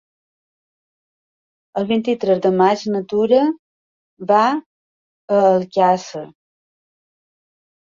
[1.81, 3.43] El vint-i-tres de maig na Tura
[4.33, 6.27] va a Alcàsser.